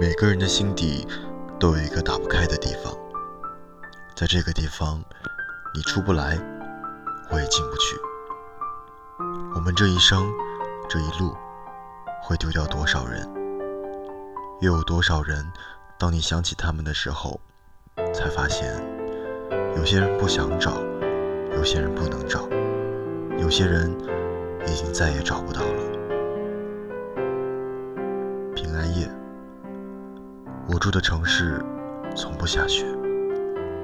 [0.00, 1.06] 每个人的心底
[1.58, 2.96] 都有一个打不开的地方，
[4.14, 5.02] 在这个地方，
[5.74, 6.38] 你出不来，
[7.30, 7.96] 我也进不去。
[9.54, 10.24] 我们这一生，
[10.88, 11.36] 这一路，
[12.22, 13.28] 会丢掉多少人？
[14.60, 15.52] 又有多少人，
[15.98, 17.40] 当你想起他们的时候，
[18.14, 18.72] 才发现，
[19.76, 20.80] 有些人不想找，
[21.52, 22.48] 有些人不能找，
[23.38, 23.90] 有些人
[24.66, 25.82] 已经再也找不到了。
[28.54, 29.08] 平安夜。
[30.68, 31.64] 我住的城市
[32.14, 32.84] 从不下雪，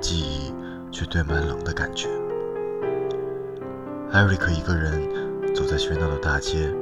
[0.00, 0.52] 记忆
[0.90, 2.08] 却堆满冷的感觉。
[4.10, 5.00] 艾瑞克一个人
[5.54, 6.72] 走在喧闹的大街，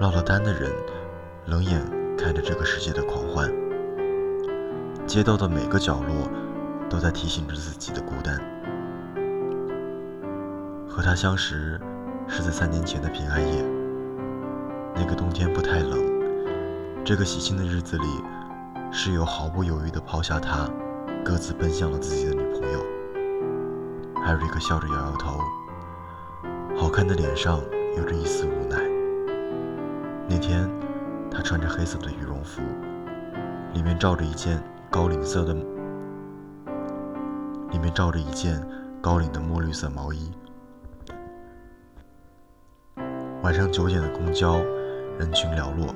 [0.00, 0.70] 落了单的人
[1.46, 1.82] 冷眼
[2.16, 3.52] 看着这个世界的狂欢。
[5.06, 6.30] 街道的每个角落
[6.88, 8.40] 都在提醒着自己的孤单。
[10.92, 11.80] 和他相识
[12.28, 13.64] 是在三年前的平安夜，
[14.94, 15.98] 那个冬天不太冷，
[17.02, 18.04] 这个喜庆的日子里。
[18.90, 20.68] 室友毫不犹豫地抛下他，
[21.24, 22.84] 各自奔向了自己的女朋友。
[24.22, 25.40] 艾瑞克笑着摇摇头，
[26.76, 27.58] 好看的脸上
[27.96, 28.76] 有着一丝无奈。
[30.28, 30.68] 那天，
[31.30, 32.60] 他穿着黑色的羽绒服，
[33.72, 35.54] 里面罩着一件高领色的，
[37.70, 38.62] 里面罩着一件
[39.00, 40.30] 高领的墨绿色毛衣。
[43.42, 44.58] 晚上九点的公交，
[45.18, 45.92] 人群寥落，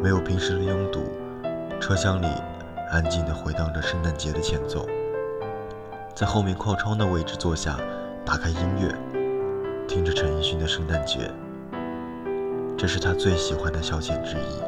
[0.00, 1.00] 没有平时的拥堵。
[1.80, 2.26] 车厢里
[2.92, 4.86] 安静地回荡着圣诞节的前奏，
[6.14, 7.76] 在后面靠窗的位置坐下，
[8.24, 8.94] 打开音乐，
[9.88, 11.18] 听着陈奕迅的《圣诞节》，
[12.76, 14.62] 这是他最喜欢的消遣之一。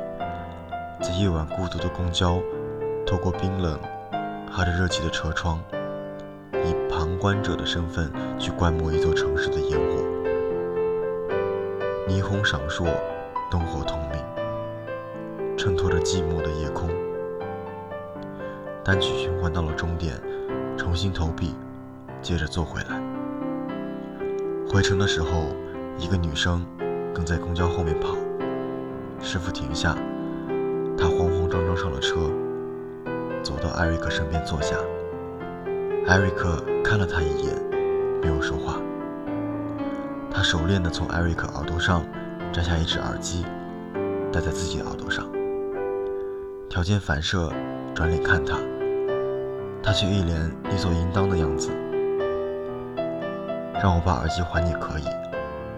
[1.01, 2.41] 在夜晚孤独的公交，
[3.07, 3.79] 透过冰冷、
[4.51, 5.61] 哈着热气的车窗，
[6.53, 8.11] 以旁观者的身份
[8.41, 10.20] 去观摩一座城市的烟火，
[12.11, 12.87] 霓虹闪烁，
[13.49, 15.57] 灯火通明。
[15.57, 16.91] 衬托着寂寞的夜空。
[18.83, 20.21] 单曲循环到了终点，
[20.77, 21.55] 重新投币，
[22.21, 23.01] 接着坐回来。
[24.69, 25.55] 回程的时候，
[25.99, 26.67] 一个女生
[27.15, 28.17] 跟在公交后面跑。
[29.21, 29.97] 师傅停下，
[30.99, 32.29] 她慌慌张张上了车，
[33.41, 34.75] 走到艾瑞克身边坐下。
[36.09, 37.55] 艾瑞克看了她一眼，
[38.21, 38.81] 没有说话。
[40.41, 42.03] 他熟练地从艾瑞克耳朵上
[42.51, 43.45] 摘下一只耳机，
[44.33, 45.29] 戴在自己的耳朵上。
[46.67, 47.53] 条件反射，
[47.95, 48.57] 转脸看他，
[49.83, 50.41] 他却一脸
[50.71, 51.69] 理所应当的样子。
[53.83, 55.05] 让我把耳机还你可以，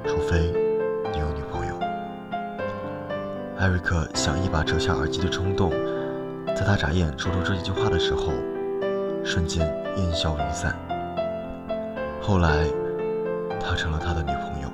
[0.07, 0.53] 除非
[1.13, 1.75] 你有女朋友。
[3.59, 5.73] 艾瑞克想一把扯下耳机的冲动，
[6.55, 8.33] 在他眨眼说出这一句话的时候，
[9.25, 10.73] 瞬间烟消云散。
[12.21, 12.69] 后来，
[13.63, 14.69] 他成了他的女朋友。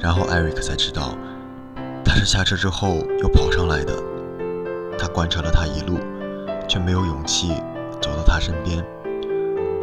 [0.00, 1.16] 然后艾瑞克才知道，
[2.04, 3.94] 他是下车之后又跑上来的。
[4.98, 5.98] 他观察了他一路，
[6.68, 7.54] 却没有勇气
[8.00, 8.84] 走到他身边，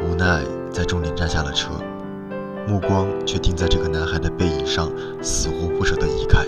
[0.03, 1.71] 无奈在终点站下了车，
[2.67, 4.89] 目光却定在这个男孩的背影上，
[5.21, 6.45] 死活不舍得移开。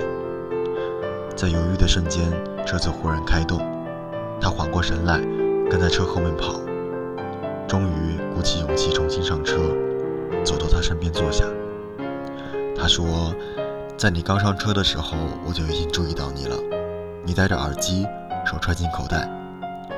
[1.35, 2.23] 在犹豫的瞬间，
[2.65, 3.59] 车子忽然开动，
[4.39, 5.19] 他缓过神来，
[5.69, 6.61] 跟在车后面跑，
[7.67, 9.57] 终于鼓起勇气重新上车，
[10.43, 11.45] 走到他身边坐下。
[12.75, 13.33] 他说
[13.97, 15.15] ：“在你刚上车的时候，
[15.47, 16.57] 我就已经注意到你了，
[17.25, 18.05] 你戴着耳机。”
[18.45, 19.29] 手揣进口袋，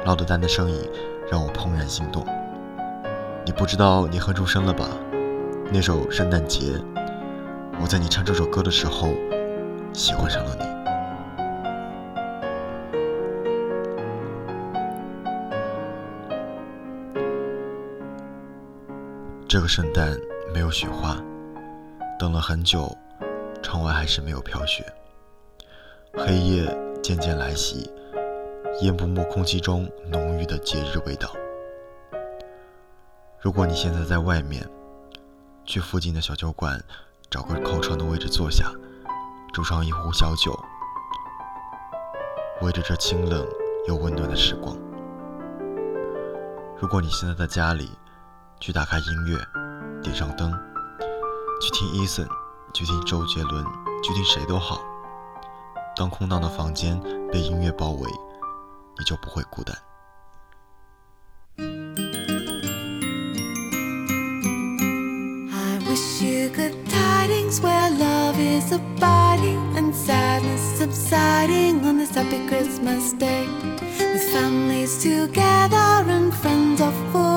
[0.06, 0.80] 落的单的声音
[1.32, 2.24] 让我怦然心动。
[3.44, 4.88] 你不知道你哼出声了吧？
[5.72, 6.74] 那首《圣诞节》，
[7.82, 9.08] 我在你唱这首歌的时候
[9.94, 10.66] 喜欢上了你。
[19.48, 20.16] 这个圣诞
[20.56, 21.18] 没有雪花，
[22.18, 22.90] 等了很久，
[23.62, 24.86] 窗外还是没有飘雪。
[26.14, 26.66] 黑夜
[27.04, 27.92] 渐渐来袭。
[28.82, 31.30] 淹不没空气中浓郁的节日味道。
[33.42, 34.66] 如果你现在在外面，
[35.66, 36.82] 去附近的小酒馆，
[37.30, 38.72] 找个靠窗的位置坐下，
[39.54, 40.58] 煮上一壶小酒，
[42.62, 43.46] 围着这清冷
[43.90, 44.78] 又温暖的时光。
[46.78, 47.90] 如果你现在在家里，
[48.62, 49.38] 去打开音乐，
[50.06, 50.52] 点上灯，
[51.60, 52.28] 去听 Eason，
[52.74, 53.66] 去听周杰伦，
[54.04, 54.80] 去听谁都好。
[55.98, 58.10] 当空荡的房间被音乐包围。
[58.98, 59.76] 你就不会孤单。
[65.52, 73.12] I wish you good tidings where love is abiding and sadness subsiding on this happy Christmas
[73.20, 73.48] day.
[73.98, 77.35] With families together and friends of four.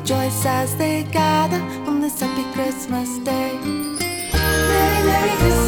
[0.00, 3.52] rejoice as they gather on this happy Christmas day.
[3.62, 5.59] Merry, Merry Christmas.